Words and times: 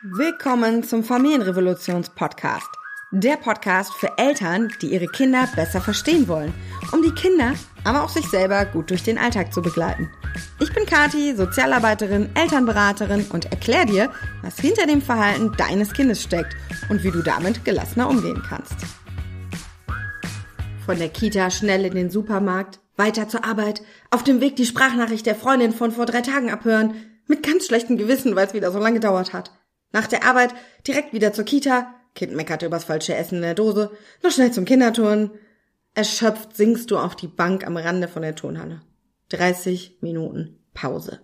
Willkommen 0.00 0.84
zum 0.84 1.02
Familienrevolutions-Podcast. 1.02 2.68
Der 3.10 3.36
Podcast 3.36 3.92
für 3.94 4.16
Eltern, 4.16 4.72
die 4.80 4.92
ihre 4.92 5.08
Kinder 5.08 5.48
besser 5.56 5.80
verstehen 5.80 6.28
wollen, 6.28 6.54
um 6.92 7.02
die 7.02 7.10
Kinder, 7.10 7.54
aber 7.82 8.04
auch 8.04 8.08
sich 8.08 8.24
selber 8.28 8.64
gut 8.64 8.90
durch 8.90 9.02
den 9.02 9.18
Alltag 9.18 9.52
zu 9.52 9.60
begleiten. 9.60 10.08
Ich 10.60 10.72
bin 10.72 10.86
Kati, 10.86 11.34
Sozialarbeiterin, 11.34 12.30
Elternberaterin 12.36 13.26
und 13.32 13.46
erkläre 13.46 13.86
dir, 13.86 14.12
was 14.42 14.60
hinter 14.60 14.86
dem 14.86 15.02
Verhalten 15.02 15.50
deines 15.58 15.92
Kindes 15.92 16.22
steckt 16.22 16.54
und 16.88 17.02
wie 17.02 17.10
du 17.10 17.20
damit 17.20 17.64
gelassener 17.64 18.08
umgehen 18.08 18.40
kannst. 18.48 18.76
Von 20.86 20.98
der 20.98 21.08
Kita 21.08 21.50
schnell 21.50 21.84
in 21.84 21.96
den 21.96 22.10
Supermarkt, 22.10 22.78
weiter 22.96 23.28
zur 23.28 23.44
Arbeit, 23.44 23.82
auf 24.12 24.22
dem 24.22 24.40
Weg 24.40 24.54
die 24.54 24.66
Sprachnachricht 24.66 25.26
der 25.26 25.34
Freundin 25.34 25.72
von 25.72 25.90
vor 25.90 26.06
drei 26.06 26.20
Tagen 26.20 26.50
abhören, 26.50 26.94
mit 27.26 27.42
ganz 27.42 27.66
schlechtem 27.66 27.96
Gewissen, 27.96 28.36
weil 28.36 28.46
es 28.46 28.54
wieder 28.54 28.70
so 28.70 28.78
lange 28.78 29.00
gedauert 29.00 29.32
hat. 29.32 29.57
Nach 29.92 30.06
der 30.06 30.24
Arbeit 30.24 30.54
direkt 30.86 31.12
wieder 31.12 31.32
zur 31.32 31.44
Kita, 31.44 31.94
Kind 32.14 32.34
meckert 32.34 32.62
übers 32.62 32.84
falsche 32.84 33.14
Essen 33.14 33.36
in 33.36 33.42
der 33.42 33.54
Dose, 33.54 33.90
noch 34.22 34.30
schnell 34.30 34.52
zum 34.52 34.64
Kinderturnen. 34.64 35.30
Erschöpft 35.94 36.56
sinkst 36.56 36.90
du 36.90 36.98
auf 36.98 37.16
die 37.16 37.28
Bank 37.28 37.66
am 37.66 37.76
Rande 37.76 38.08
von 38.08 38.22
der 38.22 38.34
Turnhalle. 38.34 38.82
30 39.30 39.98
Minuten 40.00 40.58
Pause. 40.74 41.20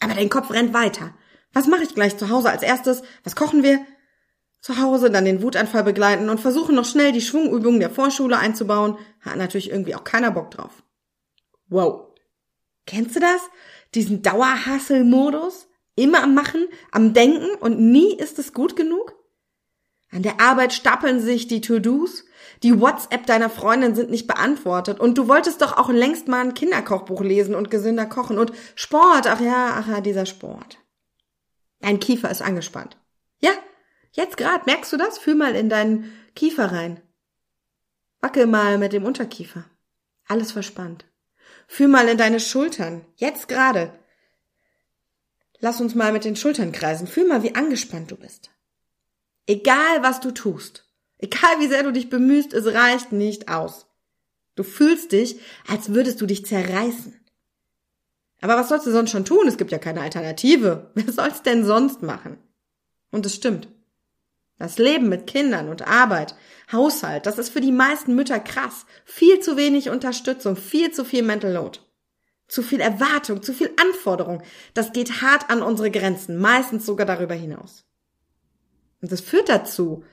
Aber 0.00 0.14
dein 0.14 0.30
Kopf 0.30 0.50
rennt 0.50 0.74
weiter. 0.74 1.14
Was 1.52 1.66
mache 1.66 1.82
ich 1.82 1.94
gleich 1.94 2.16
zu 2.16 2.30
Hause 2.30 2.50
als 2.50 2.62
erstes? 2.62 3.02
Was 3.24 3.36
kochen 3.36 3.62
wir? 3.62 3.80
Zu 4.60 4.80
Hause 4.80 5.10
dann 5.10 5.24
den 5.24 5.42
Wutanfall 5.42 5.82
begleiten 5.82 6.28
und 6.28 6.40
versuchen 6.40 6.74
noch 6.74 6.84
schnell 6.84 7.12
die 7.12 7.20
Schwungübungen 7.20 7.80
der 7.80 7.90
Vorschule 7.90 8.38
einzubauen. 8.38 8.96
Hat 9.20 9.36
natürlich 9.36 9.70
irgendwie 9.70 9.94
auch 9.94 10.04
keiner 10.04 10.30
Bock 10.30 10.50
drauf. 10.50 10.82
Wow. 11.68 12.12
Kennst 12.86 13.16
du 13.16 13.20
das? 13.20 13.40
Diesen 13.94 14.22
Dauerhassel-Modus? 14.22 15.68
Immer 15.94 16.22
am 16.22 16.34
Machen, 16.34 16.66
am 16.90 17.12
Denken 17.12 17.54
und 17.60 17.78
nie 17.80 18.14
ist 18.14 18.38
es 18.38 18.52
gut 18.52 18.76
genug? 18.76 19.14
An 20.10 20.22
der 20.22 20.40
Arbeit 20.40 20.72
stapeln 20.74 21.20
sich 21.20 21.48
die 21.48 21.62
To-Dos, 21.62 22.24
die 22.62 22.78
WhatsApp 22.80 23.26
deiner 23.26 23.48
Freundin 23.48 23.94
sind 23.94 24.10
nicht 24.10 24.26
beantwortet 24.26 25.00
und 25.00 25.16
du 25.16 25.26
wolltest 25.26 25.62
doch 25.62 25.78
auch 25.78 25.88
längst 25.88 26.28
mal 26.28 26.42
ein 26.42 26.54
Kinderkochbuch 26.54 27.22
lesen 27.22 27.54
und 27.54 27.70
gesünder 27.70 28.06
kochen 28.06 28.38
und 28.38 28.52
Sport, 28.74 29.26
ach 29.26 29.40
ja, 29.40 29.74
ach 29.78 29.88
ja, 29.88 30.00
dieser 30.00 30.26
Sport. 30.26 30.78
Dein 31.80 31.98
Kiefer 31.98 32.30
ist 32.30 32.42
angespannt. 32.42 32.98
Ja, 33.40 33.52
jetzt 34.12 34.36
grad, 34.36 34.66
merkst 34.66 34.92
du 34.92 34.98
das? 34.98 35.18
Fühl 35.18 35.34
mal 35.34 35.54
in 35.56 35.68
deinen 35.68 36.12
Kiefer 36.34 36.72
rein. 36.72 37.00
Wackel 38.20 38.46
mal 38.46 38.78
mit 38.78 38.92
dem 38.92 39.04
Unterkiefer. 39.04 39.64
Alles 40.28 40.52
verspannt. 40.52 41.06
Fühl 41.66 41.88
mal 41.88 42.08
in 42.08 42.18
deine 42.18 42.38
Schultern. 42.38 43.04
Jetzt 43.16 43.48
gerade. 43.48 43.98
Lass 45.64 45.80
uns 45.80 45.94
mal 45.94 46.12
mit 46.12 46.24
den 46.24 46.34
Schultern 46.34 46.72
kreisen. 46.72 47.06
Fühl 47.06 47.24
mal, 47.24 47.44
wie 47.44 47.54
angespannt 47.54 48.10
du 48.10 48.16
bist. 48.16 48.50
Egal, 49.46 50.02
was 50.02 50.18
du 50.18 50.32
tust, 50.32 50.84
egal 51.18 51.60
wie 51.60 51.68
sehr 51.68 51.84
du 51.84 51.92
dich 51.92 52.10
bemühst, 52.10 52.52
es 52.52 52.66
reicht 52.66 53.12
nicht 53.12 53.48
aus. 53.48 53.86
Du 54.56 54.64
fühlst 54.64 55.12
dich, 55.12 55.40
als 55.68 55.94
würdest 55.94 56.20
du 56.20 56.26
dich 56.26 56.44
zerreißen. 56.44 57.14
Aber 58.40 58.56
was 58.56 58.70
sollst 58.70 58.86
du 58.86 58.90
sonst 58.90 59.12
schon 59.12 59.24
tun? 59.24 59.46
Es 59.46 59.56
gibt 59.56 59.70
ja 59.70 59.78
keine 59.78 60.00
Alternative. 60.00 60.90
Wer 60.94 61.12
soll's 61.12 61.42
denn 61.42 61.64
sonst 61.64 62.02
machen? 62.02 62.38
Und 63.12 63.24
es 63.24 63.36
stimmt. 63.36 63.68
Das 64.58 64.78
Leben 64.78 65.08
mit 65.08 65.28
Kindern 65.28 65.68
und 65.68 65.86
Arbeit, 65.86 66.34
Haushalt, 66.72 67.26
das 67.26 67.38
ist 67.38 67.50
für 67.50 67.60
die 67.60 67.72
meisten 67.72 68.16
Mütter 68.16 68.40
krass. 68.40 68.84
Viel 69.04 69.38
zu 69.38 69.56
wenig 69.56 69.90
Unterstützung, 69.90 70.56
viel 70.56 70.90
zu 70.90 71.04
viel 71.04 71.22
Mental 71.22 71.52
Load 71.52 71.78
zu 72.52 72.62
viel 72.62 72.82
Erwartung, 72.82 73.42
zu 73.42 73.54
viel 73.54 73.70
Anforderung. 73.80 74.42
Das 74.74 74.92
geht 74.92 75.22
hart 75.22 75.48
an 75.48 75.62
unsere 75.62 75.90
Grenzen, 75.90 76.36
meistens 76.36 76.84
sogar 76.84 77.06
darüber 77.06 77.34
hinaus. 77.34 77.86
Und 79.00 79.10
das 79.10 79.22
führt 79.22 79.48
dazu, 79.48 80.04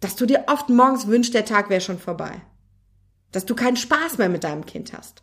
dass 0.00 0.16
du 0.16 0.26
dir 0.26 0.46
oft 0.48 0.68
morgens 0.68 1.06
wünschst, 1.06 1.32
der 1.32 1.44
Tag 1.44 1.70
wäre 1.70 1.80
schon 1.80 2.00
vorbei. 2.00 2.42
Dass 3.30 3.46
du 3.46 3.54
keinen 3.54 3.76
Spaß 3.76 4.18
mehr 4.18 4.28
mit 4.28 4.42
deinem 4.42 4.66
Kind 4.66 4.94
hast. 4.94 5.22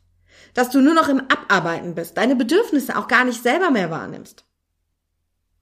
Dass 0.53 0.69
du 0.69 0.79
nur 0.79 0.93
noch 0.93 1.09
im 1.09 1.19
Abarbeiten 1.27 1.95
bist, 1.95 2.15
deine 2.15 2.37
Bedürfnisse 2.37 2.97
auch 2.97 3.09
gar 3.09 3.25
nicht 3.25 3.43
selber 3.43 3.69
mehr 3.69 3.91
wahrnimmst. 3.91 4.45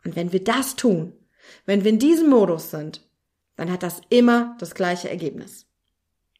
Und 0.06 0.16
wenn 0.16 0.32
wir 0.32 0.44
das 0.44 0.76
tun, 0.76 1.14
wenn 1.66 1.84
wir 1.84 1.90
in 1.90 2.00
diesem 2.00 2.30
Modus 2.30 2.70
sind, 2.70 3.02
dann 3.56 3.72
hat 3.72 3.82
das 3.82 4.02
immer 4.10 4.56
das 4.60 4.76
gleiche 4.76 5.10
Ergebnis. 5.10 5.66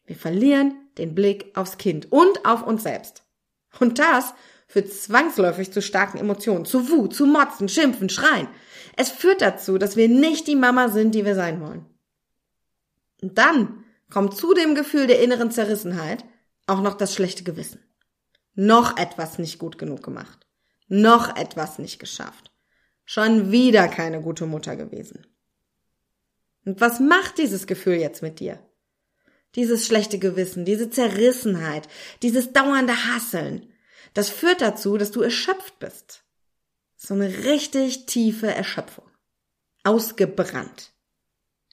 Wir 0.06 0.14
verlieren 0.14 0.76
den 0.98 1.16
Blick 1.16 1.50
aufs 1.56 1.78
Kind 1.78 2.12
und 2.12 2.46
auf 2.46 2.64
uns 2.64 2.84
selbst. 2.84 3.24
Und 3.80 3.98
das 3.98 4.34
führt 4.72 4.90
zwangsläufig 4.90 5.70
zu 5.70 5.82
starken 5.82 6.16
Emotionen, 6.16 6.64
zu 6.64 6.88
Wut, 6.88 7.14
zu 7.14 7.26
Motzen, 7.26 7.68
Schimpfen, 7.68 8.08
Schreien. 8.08 8.48
Es 8.96 9.10
führt 9.10 9.42
dazu, 9.42 9.76
dass 9.76 9.96
wir 9.96 10.08
nicht 10.08 10.46
die 10.46 10.56
Mama 10.56 10.88
sind, 10.88 11.14
die 11.14 11.26
wir 11.26 11.34
sein 11.34 11.60
wollen. 11.60 11.84
Und 13.20 13.36
dann 13.36 13.84
kommt 14.08 14.34
zu 14.34 14.54
dem 14.54 14.74
Gefühl 14.74 15.06
der 15.06 15.20
inneren 15.20 15.50
Zerrissenheit 15.50 16.24
auch 16.66 16.80
noch 16.80 16.94
das 16.94 17.14
schlechte 17.14 17.44
Gewissen. 17.44 17.80
Noch 18.54 18.96
etwas 18.96 19.38
nicht 19.38 19.58
gut 19.58 19.76
genug 19.76 20.02
gemacht. 20.02 20.46
Noch 20.88 21.36
etwas 21.36 21.78
nicht 21.78 21.98
geschafft. 21.98 22.50
Schon 23.04 23.50
wieder 23.52 23.88
keine 23.88 24.22
gute 24.22 24.46
Mutter 24.46 24.76
gewesen. 24.76 25.26
Und 26.64 26.80
was 26.80 26.98
macht 26.98 27.36
dieses 27.36 27.66
Gefühl 27.66 27.96
jetzt 27.96 28.22
mit 28.22 28.40
dir? 28.40 28.58
Dieses 29.54 29.86
schlechte 29.86 30.18
Gewissen, 30.18 30.64
diese 30.64 30.88
Zerrissenheit, 30.88 31.88
dieses 32.22 32.54
dauernde 32.54 32.94
Hasseln. 32.94 33.71
Das 34.14 34.30
führt 34.30 34.60
dazu, 34.60 34.96
dass 34.98 35.10
du 35.10 35.22
erschöpft 35.22 35.78
bist. 35.78 36.24
So 36.96 37.14
eine 37.14 37.28
richtig 37.44 38.06
tiefe 38.06 38.46
Erschöpfung. 38.46 39.04
Ausgebrannt. 39.84 40.92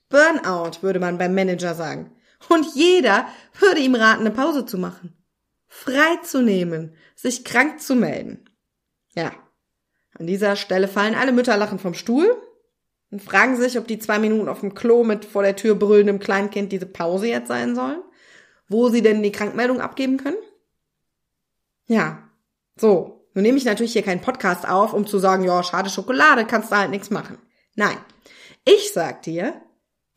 Burnout, 0.10 0.82
würde 0.82 1.00
man 1.00 1.18
beim 1.18 1.36
Manager 1.36 1.76
sagen. 1.76 2.16
Und 2.48 2.74
jeder 2.74 3.28
würde 3.60 3.82
ihm 3.82 3.96
raten, 3.96 4.22
eine 4.22 4.32
Pause 4.32 4.66
zu 4.66 4.78
machen. 4.78 5.14
Frei 5.68 6.16
zu 6.24 6.42
nehmen, 6.42 6.96
sich 7.16 7.46
krank 7.46 7.80
zu 7.82 7.96
melden. 7.96 8.50
Ja. 9.14 9.32
An 10.18 10.26
dieser 10.26 10.56
Stelle 10.56 10.88
fallen 10.88 11.14
alle 11.14 11.32
Mütter 11.32 11.56
lachen 11.58 11.78
vom 11.78 11.94
Stuhl 11.94 12.36
und 13.12 13.22
fragen 13.22 13.56
sich, 13.58 13.78
ob 13.78 13.88
die 13.88 14.00
zwei 14.00 14.18
Minuten 14.18 14.50
auf 14.50 14.62
dem 14.62 14.74
Klo 14.74 15.04
mit 15.04 15.26
vor 15.26 15.44
der 15.44 15.56
Tür 15.56 15.76
brüllendem 15.76 16.20
Kleinkind 16.20 16.72
diese 16.72 16.88
Pause 16.88 17.28
jetzt 17.28 17.48
sein 17.48 17.76
sollen, 17.76 18.02
wo 18.68 18.90
sie 18.90 19.02
denn 19.02 19.22
die 19.22 19.32
Krankmeldung 19.32 19.80
abgeben 19.80 20.18
können. 20.18 20.38
Ja, 21.88 22.29
so, 22.80 23.28
nun 23.34 23.44
nehme 23.44 23.58
ich 23.58 23.66
natürlich 23.66 23.94
hier 23.94 24.04
keinen 24.04 24.22
Podcast 24.22 24.68
auf, 24.68 24.94
um 24.94 25.06
zu 25.06 25.20
sagen, 25.20 25.44
ja, 25.44 25.64
schade 25.64 25.90
Schokolade, 25.90 26.46
kannst 26.46 26.72
du 26.72 26.78
halt 26.78 26.90
nichts 26.90 27.10
machen. 27.10 27.38
Nein, 27.76 27.98
ich 28.66 28.92
sag 28.94 29.24
dir, 29.24 29.62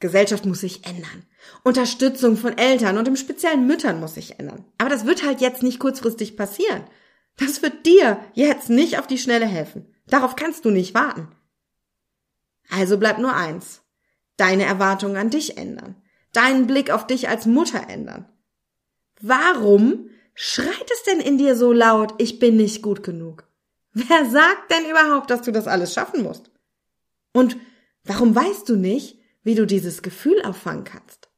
Gesellschaft 0.00 0.45
muss 0.45 0.61
sich 0.61 0.84
ändern. 0.87 1.27
Unterstützung 1.65 2.37
von 2.37 2.59
Eltern 2.59 2.99
und 2.99 3.09
im 3.09 3.17
speziellen 3.17 3.67
Müttern 3.67 4.00
muss 4.00 4.15
sich 4.15 4.39
ändern. 4.39 4.65
Aber 4.78 4.91
das 4.91 5.06
wird 5.06 5.25
halt 5.25 5.41
jetzt 5.41 5.62
nicht 5.62 5.78
kurzfristig 5.78 6.37
passieren. 6.37 6.84
Das 7.37 7.62
wird 7.62 7.87
dir 7.87 8.19
jetzt 8.34 8.69
nicht 8.69 8.99
auf 8.99 9.06
die 9.06 9.19
Schnelle 9.19 9.47
helfen. 9.47 9.94
Darauf 10.06 10.37
kannst 10.37 10.65
du 10.65 10.71
nicht 10.71 10.94
warten. 10.94 11.29
Also 12.69 12.99
bleibt 12.99 13.21
nur 13.21 13.34
eins. 13.34 13.83
Deine 14.37 14.65
Erwartungen 14.65 15.17
an 15.17 15.31
dich 15.31 15.56
ändern. 15.56 15.97
Deinen 16.33 16.67
Blick 16.67 16.91
auf 16.91 17.06
dich 17.06 17.29
als 17.29 17.47
Mutter 17.47 17.89
ändern. 17.89 18.29
Warum 19.21 20.11
Schreit 20.34 20.91
es 20.93 21.03
denn 21.04 21.20
in 21.20 21.38
dir 21.38 21.56
so 21.56 21.72
laut, 21.72 22.15
ich 22.19 22.38
bin 22.38 22.56
nicht 22.56 22.82
gut 22.82 23.03
genug? 23.03 23.47
Wer 23.93 24.28
sagt 24.31 24.70
denn 24.70 24.88
überhaupt, 24.88 25.31
dass 25.31 25.43
du 25.43 25.53
das 25.53 25.66
alles 25.66 25.93
schaffen 25.93 26.22
musst? 26.22 26.50
Und 27.32 27.56
warum 28.04 28.34
weißt 28.34 28.69
du 28.69 28.76
nicht, 28.76 29.19
wie 29.43 29.54
du 29.54 29.66
dieses 29.66 30.03
Gefühl 30.03 30.41
auffangen 30.43 30.84
kannst? 30.84 31.28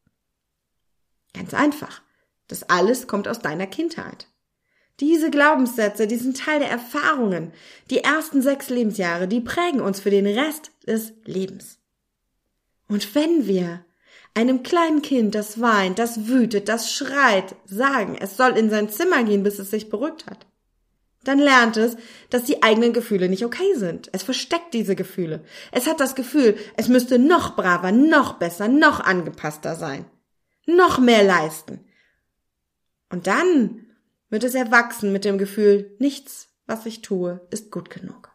Ganz 1.32 1.53
einfach. 1.55 2.03
Das 2.47 2.69
alles 2.71 3.06
kommt 3.06 3.27
aus 3.27 3.41
deiner 3.41 3.66
Kindheit. 3.66 4.28
Diese 5.00 5.31
Glaubenssätze, 5.31 6.06
diesen 6.06 6.34
Teil 6.34 6.61
der 6.61 6.71
Erfahrungen, 6.71 7.52
die 7.91 7.99
ersten 7.99 8.43
sechs 8.43 8.70
Lebensjahre, 8.70 9.26
die 9.26 9.41
prägen 9.41 9.81
uns 9.81 9.99
für 9.99 10.11
den 10.11 10.26
Rest 10.26 10.70
des 10.87 11.12
Lebens. 11.25 11.81
Und 12.87 13.14
wenn 13.14 13.49
wir 13.49 13.85
einem 14.34 14.62
kleinen 14.62 15.00
Kind, 15.00 15.34
das 15.34 15.60
weint, 15.60 15.98
das 15.98 16.26
wütet, 16.26 16.69
das 16.69 16.92
schreit, 16.92 17.54
sagen, 17.64 18.16
es 18.20 18.36
soll 18.36 18.56
in 18.58 18.69
sein 18.69 18.88
Zimmer 18.88 19.22
gehen, 19.22 19.44
bis 19.44 19.58
es 19.58 19.70
sich 19.70 19.88
beruhigt 19.88 20.26
hat. 20.26 20.46
Dann 21.22 21.38
lernt 21.38 21.76
es, 21.76 21.96
dass 22.31 22.44
die 22.44 22.62
eigenen 22.62 22.92
Gefühle 22.92 23.28
nicht 23.28 23.44
okay 23.44 23.75
sind. 23.76 24.10
Es 24.12 24.22
versteckt 24.22 24.75
diese 24.75 24.94
Gefühle. 24.94 25.42
Es 25.72 25.86
hat 25.86 26.00
das 26.00 26.14
Gefühl, 26.14 26.58
es 26.76 26.88
müsste 26.88 27.19
noch 27.19 27.56
braver, 27.56 27.92
noch 27.92 28.34
besser, 28.34 28.69
noch 28.69 29.00
angepasster 29.00 29.75
sein. 29.75 30.04
Noch 30.66 30.98
mehr 30.98 31.22
leisten. 31.22 31.81
Und 33.10 33.26
dann 33.26 33.86
wird 34.28 34.44
es 34.44 34.54
erwachsen 34.54 35.12
mit 35.12 35.25
dem 35.25 35.38
Gefühl, 35.38 35.94
nichts, 35.98 36.48
was 36.66 36.84
ich 36.86 37.00
tue, 37.00 37.46
ist 37.50 37.70
gut 37.70 37.88
genug. 37.88 38.32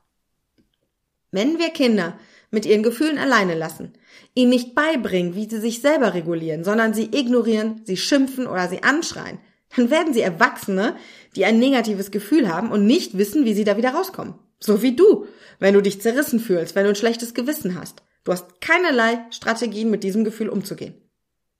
Wenn 1.32 1.60
wir 1.60 1.70
Kinder 1.70 2.18
mit 2.52 2.66
ihren 2.66 2.84
Gefühlen 2.84 3.18
alleine 3.18 3.56
lassen, 3.56 3.94
ihnen 4.34 4.50
nicht 4.50 4.76
beibringen, 4.76 5.36
wie 5.36 5.50
sie 5.50 5.60
sich 5.60 5.82
selber 5.82 6.14
regulieren, 6.14 6.64
sondern 6.64 6.94
sie 6.94 7.10
ignorieren, 7.12 7.82
sie 7.86 7.98
schimpfen 7.98 8.48
oder 8.48 8.68
sie 8.68 8.84
anschreien, 8.84 9.40
dann 9.76 9.90
werden 9.90 10.14
sie 10.14 10.22
Erwachsene, 10.22 10.96
die 11.36 11.46
ein 11.46 11.60
negatives 11.60 12.12
Gefühl 12.12 12.52
haben 12.52 12.72
und 12.72 12.86
nicht 12.86 13.18
wissen, 13.18 13.46
wie 13.46 13.54
sie 13.54 13.64
da 13.64 13.78
wieder 13.78 13.92
rauskommen. 13.92 14.36
So 14.60 14.82
wie 14.82 14.96
du, 14.96 15.28
wenn 15.60 15.74
du 15.74 15.82
dich 15.82 16.02
zerrissen 16.02 16.40
fühlst, 16.40 16.76
wenn 16.76 16.84
du 16.84 16.90
ein 16.90 16.96
schlechtes 16.96 17.34
Gewissen 17.34 17.80
hast. 17.80 18.02
Du 18.24 18.32
hast 18.32 18.62
keinerlei 18.62 19.26
Strategien, 19.30 19.90
mit 19.90 20.04
diesem 20.04 20.24
Gefühl 20.24 20.50
umzugehen. 20.50 20.96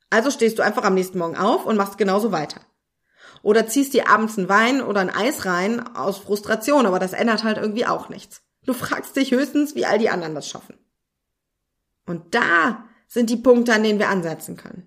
Also 0.10 0.32
stehst 0.32 0.58
du 0.58 0.64
einfach 0.64 0.84
am 0.84 0.96
nächsten 0.96 1.20
Morgen 1.20 1.38
auf 1.38 1.66
und 1.66 1.78
machst 1.78 1.98
genauso 1.98 2.32
weiter. 2.32 2.62
Oder 3.42 3.68
ziehst 3.68 3.94
dir 3.94 4.10
abends 4.10 4.38
einen 4.38 4.50
Wein 4.50 4.82
oder 4.82 5.00
ein 5.00 5.10
Eis 5.10 5.46
rein 5.46 5.96
aus 5.96 6.18
Frustration, 6.18 6.86
aber 6.86 7.00
das 7.00 7.14
ändert 7.14 7.44
halt 7.44 7.58
irgendwie 7.58 7.86
auch 7.86 8.10
nichts. 8.10 8.42
Du 8.70 8.76
fragst 8.76 9.16
dich 9.16 9.32
höchstens, 9.32 9.74
wie 9.74 9.88
all 9.88 9.98
die 9.98 10.12
anderen 10.12 10.36
das 10.36 10.48
schaffen. 10.48 10.78
Und 12.06 12.36
da 12.36 12.88
sind 13.08 13.32
die 13.32 13.36
Punkte, 13.36 13.74
an 13.74 13.82
denen 13.82 13.98
wir 13.98 14.10
ansetzen 14.10 14.58
können. 14.58 14.86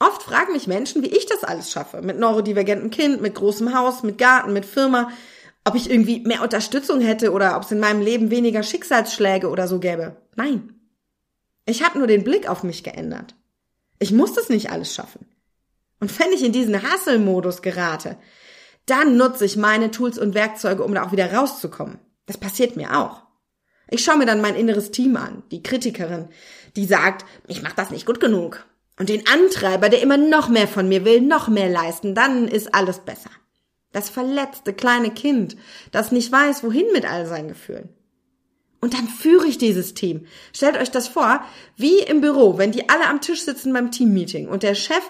Oft 0.00 0.24
fragen 0.24 0.54
mich 0.54 0.66
Menschen, 0.66 1.00
wie 1.04 1.16
ich 1.16 1.26
das 1.26 1.44
alles 1.44 1.70
schaffe. 1.70 2.02
Mit 2.02 2.18
neurodivergentem 2.18 2.90
Kind, 2.90 3.20
mit 3.20 3.36
großem 3.36 3.78
Haus, 3.78 4.02
mit 4.02 4.18
Garten, 4.18 4.52
mit 4.52 4.66
Firma. 4.66 5.12
Ob 5.62 5.76
ich 5.76 5.88
irgendwie 5.88 6.18
mehr 6.18 6.42
Unterstützung 6.42 7.00
hätte 7.00 7.30
oder 7.30 7.56
ob 7.56 7.62
es 7.62 7.70
in 7.70 7.78
meinem 7.78 8.00
Leben 8.00 8.32
weniger 8.32 8.64
Schicksalsschläge 8.64 9.50
oder 9.50 9.68
so 9.68 9.78
gäbe. 9.78 10.16
Nein. 10.34 10.80
Ich 11.64 11.84
habe 11.84 11.98
nur 11.98 12.08
den 12.08 12.24
Blick 12.24 12.48
auf 12.48 12.64
mich 12.64 12.82
geändert. 12.82 13.36
Ich 14.00 14.10
muss 14.10 14.32
das 14.32 14.48
nicht 14.48 14.72
alles 14.72 14.92
schaffen. 14.92 15.28
Und 16.00 16.18
wenn 16.18 16.32
ich 16.32 16.42
in 16.42 16.50
diesen 16.50 16.82
Hustle-Modus 16.82 17.62
gerate, 17.62 18.18
dann 18.86 19.16
nutze 19.16 19.44
ich 19.44 19.56
meine 19.56 19.92
Tools 19.92 20.18
und 20.18 20.34
Werkzeuge, 20.34 20.82
um 20.82 20.92
da 20.92 21.06
auch 21.06 21.12
wieder 21.12 21.32
rauszukommen. 21.32 22.00
Das 22.28 22.38
passiert 22.38 22.76
mir 22.76 22.96
auch. 22.96 23.22
Ich 23.90 24.04
schaue 24.04 24.18
mir 24.18 24.26
dann 24.26 24.42
mein 24.42 24.54
inneres 24.54 24.90
Team 24.90 25.16
an, 25.16 25.42
die 25.50 25.62
Kritikerin, 25.62 26.28
die 26.76 26.84
sagt, 26.84 27.24
ich 27.46 27.62
mache 27.62 27.74
das 27.74 27.90
nicht 27.90 28.06
gut 28.06 28.20
genug. 28.20 28.66
Und 28.98 29.08
den 29.08 29.26
Antreiber, 29.26 29.88
der 29.88 30.02
immer 30.02 30.18
noch 30.18 30.48
mehr 30.50 30.68
von 30.68 30.88
mir 30.88 31.04
will, 31.04 31.22
noch 31.22 31.48
mehr 31.48 31.70
leisten, 31.70 32.14
dann 32.14 32.46
ist 32.46 32.74
alles 32.74 32.98
besser. 32.98 33.30
Das 33.92 34.10
verletzte 34.10 34.74
kleine 34.74 35.10
Kind, 35.10 35.56
das 35.90 36.12
nicht 36.12 36.30
weiß, 36.30 36.62
wohin 36.62 36.86
mit 36.92 37.10
all 37.10 37.24
seinen 37.26 37.48
Gefühlen. 37.48 37.88
Und 38.80 38.92
dann 38.92 39.08
führe 39.08 39.46
ich 39.46 39.56
dieses 39.56 39.94
Team. 39.94 40.26
Stellt 40.52 40.76
euch 40.76 40.90
das 40.90 41.08
vor, 41.08 41.42
wie 41.76 41.98
im 42.00 42.20
Büro, 42.20 42.58
wenn 42.58 42.72
die 42.72 42.90
alle 42.90 43.06
am 43.06 43.22
Tisch 43.22 43.42
sitzen 43.42 43.72
beim 43.72 43.90
Teammeeting 43.90 44.48
und 44.48 44.62
der 44.62 44.74
Chef 44.74 45.02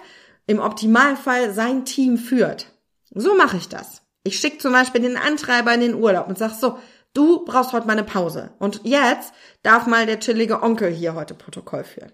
im 0.47 0.61
Optimalfall 0.61 1.53
sein 1.53 1.85
Team 1.85 2.17
führt. 2.17 2.73
So 3.11 3.35
mache 3.35 3.57
ich 3.57 3.69
das. 3.69 4.03
Ich 4.23 4.39
schicke 4.39 4.59
zum 4.59 4.73
Beispiel 4.73 5.01
den 5.01 5.17
Antreiber 5.17 5.75
in 5.75 5.81
den 5.81 5.95
Urlaub 5.95 6.29
und 6.29 6.39
sag 6.39 6.53
so, 6.53 6.79
du 7.15 7.45
brauchst 7.45 7.73
heute 7.73 7.87
mal 7.87 7.95
eine 7.95 8.05
Pause. 8.05 8.51
Und 8.59 8.81
jetzt 8.85 9.33
darf 9.63 9.87
mal 9.87 10.07
der 10.07 10.21
chillige 10.21 10.63
Onkel 10.63 10.91
hier 10.91 11.15
heute 11.15 11.35
Protokoll 11.35 11.85
führen. 11.85 12.13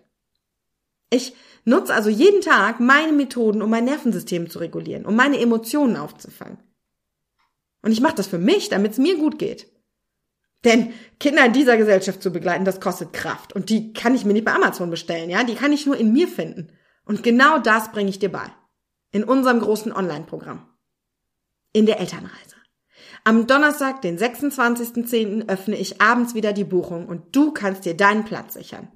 Ich 1.10 1.34
nutze 1.64 1.94
also 1.94 2.10
jeden 2.10 2.40
Tag 2.40 2.80
meine 2.80 3.12
Methoden, 3.12 3.62
um 3.62 3.70
mein 3.70 3.84
Nervensystem 3.84 4.50
zu 4.50 4.58
regulieren, 4.58 5.06
um 5.06 5.14
meine 5.14 5.38
Emotionen 5.38 5.96
aufzufangen. 5.96 6.58
Und 7.82 7.92
ich 7.92 8.00
mache 8.00 8.16
das 8.16 8.26
für 8.26 8.38
mich, 8.38 8.68
damit 8.68 8.92
es 8.92 8.98
mir 8.98 9.16
gut 9.18 9.38
geht. 9.38 9.70
Denn 10.64 10.94
Kinder 11.20 11.44
in 11.44 11.52
dieser 11.52 11.76
Gesellschaft 11.76 12.22
zu 12.22 12.32
begleiten, 12.32 12.64
das 12.64 12.80
kostet 12.80 13.12
Kraft. 13.12 13.52
Und 13.52 13.68
die 13.68 13.92
kann 13.92 14.14
ich 14.14 14.24
mir 14.24 14.32
nicht 14.32 14.46
bei 14.46 14.54
Amazon 14.54 14.90
bestellen, 14.90 15.28
ja? 15.28 15.44
Die 15.44 15.54
kann 15.54 15.72
ich 15.72 15.84
nur 15.84 15.96
in 15.96 16.12
mir 16.12 16.26
finden. 16.26 16.72
Und 17.04 17.22
genau 17.22 17.58
das 17.58 17.92
bringe 17.92 18.08
ich 18.08 18.18
dir 18.18 18.32
bei. 18.32 18.46
In 19.12 19.24
unserem 19.24 19.60
großen 19.60 19.92
Online-Programm. 19.92 20.66
In 21.72 21.84
der 21.84 22.00
Elternreise. 22.00 22.53
Am 23.26 23.46
Donnerstag, 23.46 24.02
den 24.02 24.18
26.10. 24.18 25.48
öffne 25.48 25.76
ich 25.76 26.02
abends 26.02 26.34
wieder 26.34 26.52
die 26.52 26.64
Buchung 26.64 27.06
und 27.06 27.34
du 27.34 27.52
kannst 27.52 27.86
dir 27.86 27.96
deinen 27.96 28.26
Platz 28.26 28.52
sichern. 28.52 28.88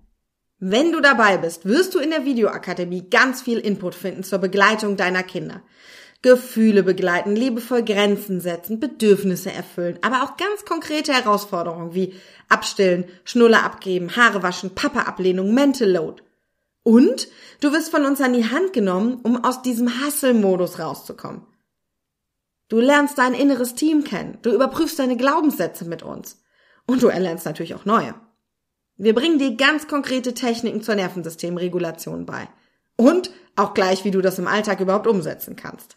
Wenn 0.59 0.93
du 0.93 1.01
dabei 1.01 1.39
bist, 1.39 1.65
wirst 1.65 1.95
du 1.95 1.99
in 1.99 2.11
der 2.11 2.27
Videoakademie 2.27 3.09
ganz 3.09 3.41
viel 3.41 3.59
Input 3.59 3.95
finden 3.95 4.25
zur 4.25 4.39
Begleitung 4.39 4.99
deiner 4.99 5.23
Kinder. 5.23 5.63
Gefühle 6.21 6.83
begleiten, 6.83 7.37
liebevoll 7.37 7.83
Grenzen 7.83 8.41
setzen, 8.41 8.81
Bedürfnisse 8.81 9.51
erfüllen, 9.51 9.99
aber 10.03 10.25
auch 10.25 10.37
ganz 10.37 10.67
konkrete 10.67 11.15
Herausforderungen 11.15 11.95
wie 11.95 12.13
Abstillen, 12.51 13.07
Schnuller 13.25 13.63
abgeben, 13.63 14.15
Haare 14.15 14.43
waschen, 14.43 14.75
Papa-Ablehnung, 14.75 15.55
Mental 15.55 15.89
Load. 15.89 16.23
Und 16.83 17.29
du 17.61 17.73
wirst 17.73 17.91
von 17.91 18.05
uns 18.05 18.21
an 18.21 18.35
die 18.35 18.51
Hand 18.51 18.75
genommen, 18.75 19.21
um 19.23 19.43
aus 19.43 19.63
diesem 19.63 20.05
Hustle-Modus 20.05 20.81
rauszukommen. 20.81 21.47
Du 22.69 22.81
lernst 22.81 23.19
dein 23.19 23.35
inneres 23.35 23.75
Team 23.75 24.05
kennen, 24.05 24.39
du 24.43 24.53
überprüfst 24.53 24.99
deine 24.99 25.17
Glaubenssätze 25.17 25.85
mit 25.85 26.03
uns. 26.03 26.43
Und 26.87 27.03
du 27.03 27.09
erlernst 27.09 27.45
natürlich 27.45 27.75
auch 27.75 27.85
neue. 27.85 28.15
Wir 28.97 29.15
bringen 29.15 29.39
dir 29.39 29.57
ganz 29.57 29.89
konkrete 29.89 30.35
Techniken 30.35 30.83
zur 30.83 30.95
Nervensystemregulation 30.95 32.27
bei. 32.27 32.49
Und 32.97 33.31
auch 33.57 33.75
gleich, 33.75 34.05
wie 34.05 34.11
du 34.11 34.21
das 34.21 34.39
im 34.39 34.49
Alltag 34.49 34.81
überhaupt 34.81 35.07
umsetzen 35.07 35.55
kannst. 35.55 35.97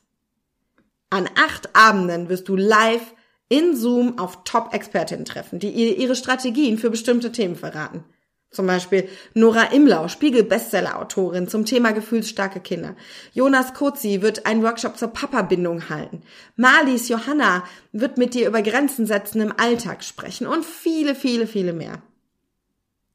An 1.09 1.29
acht 1.35 1.75
Abenden 1.75 2.29
wirst 2.29 2.47
du 2.47 2.55
live 2.55 3.13
in 3.49 3.75
Zoom 3.75 4.17
auf 4.17 4.43
Top-Expertinnen 4.43 5.25
treffen, 5.25 5.59
die 5.59 5.69
ihr 5.69 5.97
ihre 5.97 6.15
Strategien 6.15 6.77
für 6.77 6.89
bestimmte 6.89 7.31
Themen 7.31 7.55
verraten. 7.55 8.03
Zum 8.51 8.67
Beispiel 8.67 9.07
Nora 9.33 9.71
Imlau, 9.71 10.09
Spiegel-Bestseller-Autorin 10.09 11.47
zum 11.47 11.65
Thema 11.65 11.93
gefühlsstarke 11.93 12.59
Kinder. 12.59 12.97
Jonas 13.31 13.73
Kozi 13.73 14.21
wird 14.21 14.45
einen 14.45 14.61
Workshop 14.61 14.97
zur 14.97 15.07
Papa-Bindung 15.07 15.87
halten. 15.89 16.21
Marlies 16.57 17.07
Johanna 17.07 17.63
wird 17.93 18.17
mit 18.17 18.33
dir 18.33 18.49
über 18.49 18.61
Grenzen 18.61 19.05
setzen 19.05 19.39
im 19.39 19.53
Alltag 19.57 20.03
sprechen 20.03 20.47
und 20.47 20.65
viele, 20.65 21.15
viele, 21.15 21.47
viele 21.47 21.71
mehr. 21.71 22.01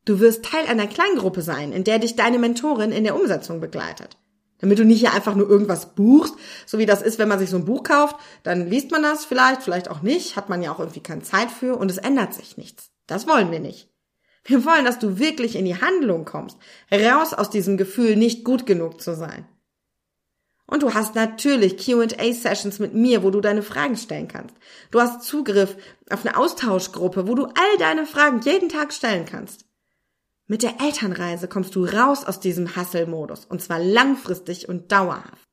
Du 0.06 0.20
wirst 0.20 0.42
Teil 0.42 0.66
einer 0.68 0.86
Kleingruppe 0.86 1.42
sein, 1.42 1.72
in 1.72 1.84
der 1.84 1.98
dich 1.98 2.16
deine 2.16 2.38
Mentorin 2.38 2.90
in 2.90 3.04
der 3.04 3.16
Umsetzung 3.16 3.60
begleitet. 3.60 4.16
Damit 4.58 4.78
du 4.78 4.86
nicht 4.86 5.00
hier 5.00 5.12
einfach 5.12 5.34
nur 5.34 5.50
irgendwas 5.50 5.94
buchst, 5.94 6.34
so 6.64 6.78
wie 6.78 6.86
das 6.86 7.02
ist, 7.02 7.18
wenn 7.18 7.28
man 7.28 7.38
sich 7.38 7.50
so 7.50 7.58
ein 7.58 7.66
Buch 7.66 7.82
kauft, 7.82 8.16
dann 8.42 8.70
liest 8.70 8.90
man 8.90 9.02
das 9.02 9.26
vielleicht, 9.26 9.62
vielleicht 9.62 9.90
auch 9.90 10.00
nicht, 10.00 10.36
hat 10.36 10.48
man 10.48 10.62
ja 10.62 10.72
auch 10.72 10.78
irgendwie 10.78 11.02
keine 11.02 11.22
Zeit 11.22 11.50
für 11.50 11.76
und 11.76 11.90
es 11.90 11.98
ändert 11.98 12.32
sich 12.32 12.56
nichts. 12.56 12.90
Das 13.06 13.28
wollen 13.28 13.50
wir 13.50 13.60
nicht. 13.60 13.90
Wir 14.46 14.64
wollen, 14.64 14.84
dass 14.84 14.98
du 14.98 15.18
wirklich 15.18 15.56
in 15.56 15.64
die 15.64 15.80
Handlung 15.80 16.24
kommst, 16.24 16.56
raus 16.90 17.34
aus 17.34 17.50
diesem 17.50 17.76
Gefühl, 17.76 18.16
nicht 18.16 18.44
gut 18.44 18.64
genug 18.64 19.00
zu 19.00 19.14
sein. 19.14 19.46
Und 20.66 20.82
du 20.82 20.94
hast 20.94 21.14
natürlich 21.14 21.76
QA-Sessions 21.76 22.78
mit 22.78 22.94
mir, 22.94 23.22
wo 23.22 23.30
du 23.30 23.40
deine 23.40 23.62
Fragen 23.62 23.96
stellen 23.96 24.28
kannst. 24.28 24.56
Du 24.90 25.00
hast 25.00 25.22
Zugriff 25.22 25.76
auf 26.10 26.24
eine 26.26 26.36
Austauschgruppe, 26.36 27.28
wo 27.28 27.34
du 27.34 27.46
all 27.46 27.78
deine 27.78 28.06
Fragen 28.06 28.40
jeden 28.40 28.68
Tag 28.68 28.92
stellen 28.92 29.26
kannst. 29.26 29.64
Mit 30.48 30.62
der 30.62 30.80
Elternreise 30.80 31.48
kommst 31.48 31.74
du 31.74 31.84
raus 31.84 32.24
aus 32.24 32.40
diesem 32.40 32.76
Hustle-Modus 32.76 33.44
und 33.46 33.60
zwar 33.62 33.80
langfristig 33.80 34.68
und 34.68 34.92
dauerhaft. 34.92 35.48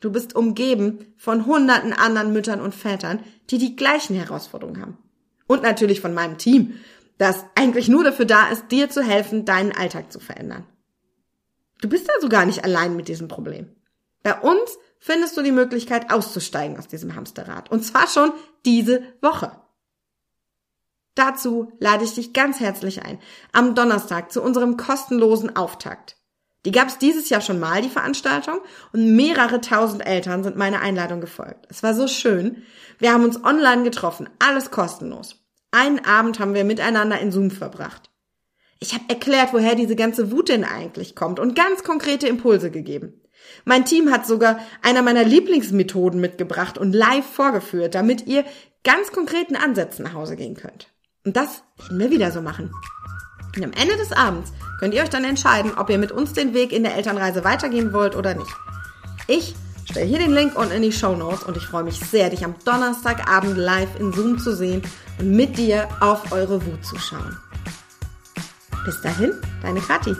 Du 0.00 0.12
bist 0.12 0.36
umgeben 0.36 1.14
von 1.16 1.46
hunderten 1.46 1.94
anderen 1.94 2.32
Müttern 2.32 2.60
und 2.60 2.74
Vätern, 2.74 3.20
die 3.50 3.58
die 3.58 3.74
gleichen 3.74 4.14
Herausforderungen 4.14 4.80
haben. 4.80 4.98
Und 5.46 5.62
natürlich 5.62 6.00
von 6.00 6.14
meinem 6.14 6.36
Team, 6.38 6.74
das 7.18 7.44
eigentlich 7.54 7.88
nur 7.88 8.04
dafür 8.04 8.24
da 8.24 8.48
ist, 8.48 8.70
dir 8.70 8.90
zu 8.90 9.02
helfen, 9.02 9.44
deinen 9.44 9.72
Alltag 9.72 10.12
zu 10.12 10.20
verändern. 10.20 10.66
Du 11.80 11.88
bist 11.88 12.10
also 12.14 12.28
gar 12.28 12.46
nicht 12.46 12.64
allein 12.64 12.96
mit 12.96 13.08
diesem 13.08 13.28
Problem. 13.28 13.74
Bei 14.22 14.38
uns 14.40 14.78
findest 14.98 15.36
du 15.36 15.42
die 15.42 15.52
Möglichkeit 15.52 16.10
auszusteigen 16.10 16.78
aus 16.78 16.88
diesem 16.88 17.14
Hamsterrad. 17.14 17.70
Und 17.70 17.84
zwar 17.84 18.06
schon 18.06 18.32
diese 18.64 19.02
Woche. 19.20 19.60
Dazu 21.14 21.72
lade 21.78 22.04
ich 22.04 22.14
dich 22.14 22.32
ganz 22.32 22.58
herzlich 22.58 23.02
ein. 23.02 23.20
Am 23.52 23.74
Donnerstag 23.74 24.32
zu 24.32 24.42
unserem 24.42 24.76
kostenlosen 24.76 25.54
Auftakt. 25.54 26.16
Die 26.64 26.72
gab 26.72 26.88
es 26.88 26.96
dieses 26.96 27.28
Jahr 27.28 27.42
schon 27.42 27.60
mal, 27.60 27.82
die 27.82 27.90
Veranstaltung, 27.90 28.60
und 28.92 29.14
mehrere 29.14 29.60
tausend 29.60 30.04
Eltern 30.06 30.42
sind 30.42 30.56
meiner 30.56 30.80
Einladung 30.80 31.20
gefolgt. 31.20 31.66
Es 31.68 31.82
war 31.82 31.94
so 31.94 32.08
schön. 32.08 32.62
Wir 32.98 33.12
haben 33.12 33.24
uns 33.24 33.44
online 33.44 33.82
getroffen, 33.82 34.30
alles 34.38 34.70
kostenlos. 34.70 35.43
Einen 35.74 36.04
Abend 36.04 36.38
haben 36.38 36.54
wir 36.54 36.62
miteinander 36.62 37.18
in 37.18 37.32
Zoom 37.32 37.50
verbracht. 37.50 38.08
Ich 38.78 38.94
habe 38.94 39.02
erklärt, 39.08 39.52
woher 39.52 39.74
diese 39.74 39.96
ganze 39.96 40.30
Wut 40.30 40.48
denn 40.48 40.62
eigentlich 40.62 41.16
kommt 41.16 41.40
und 41.40 41.56
ganz 41.56 41.82
konkrete 41.82 42.28
Impulse 42.28 42.70
gegeben. 42.70 43.20
Mein 43.64 43.84
Team 43.84 44.12
hat 44.12 44.24
sogar 44.24 44.60
einer 44.82 45.02
meiner 45.02 45.24
Lieblingsmethoden 45.24 46.20
mitgebracht 46.20 46.78
und 46.78 46.92
live 46.92 47.26
vorgeführt, 47.26 47.96
damit 47.96 48.28
ihr 48.28 48.44
ganz 48.84 49.10
konkreten 49.10 49.56
Ansätzen 49.56 50.04
nach 50.04 50.14
Hause 50.14 50.36
gehen 50.36 50.54
könnt. 50.54 50.92
Und 51.24 51.36
das 51.36 51.64
werden 51.78 51.98
wir 51.98 52.10
wieder 52.12 52.30
so 52.30 52.40
machen. 52.40 52.70
Und 53.56 53.64
am 53.64 53.72
Ende 53.72 53.96
des 53.96 54.12
Abends 54.12 54.52
könnt 54.78 54.94
ihr 54.94 55.02
euch 55.02 55.10
dann 55.10 55.24
entscheiden, 55.24 55.72
ob 55.76 55.90
ihr 55.90 55.98
mit 55.98 56.12
uns 56.12 56.34
den 56.34 56.54
Weg 56.54 56.70
in 56.70 56.84
der 56.84 56.94
Elternreise 56.94 57.42
weitergehen 57.42 57.92
wollt 57.92 58.14
oder 58.14 58.34
nicht. 58.34 58.54
Ich 59.26 59.56
stelle 59.90 60.06
hier 60.06 60.18
den 60.18 60.32
Link 60.32 60.56
unten 60.56 60.72
in 60.72 60.82
die 60.82 60.92
Show 60.92 61.14
Notes 61.14 61.44
und 61.44 61.56
ich 61.56 61.64
freue 61.64 61.84
mich 61.84 61.98
sehr, 62.00 62.30
dich 62.30 62.44
am 62.44 62.54
Donnerstagabend 62.64 63.56
live 63.56 63.98
in 63.98 64.12
Zoom 64.12 64.38
zu 64.38 64.54
sehen 64.54 64.82
und 65.18 65.30
mit 65.30 65.58
dir 65.58 65.88
auf 66.00 66.32
eure 66.32 66.64
Wut 66.64 66.84
zu 66.84 66.98
schauen. 66.98 67.36
Bis 68.84 69.00
dahin, 69.00 69.32
deine 69.62 69.80
Kathi. 69.80 70.14